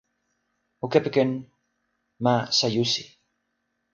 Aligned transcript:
o 0.83 0.85
kepeken 0.91 1.29
"ma 2.23 2.33
Sajusi". 2.57 3.03